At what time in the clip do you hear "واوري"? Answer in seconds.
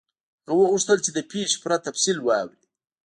2.21-2.61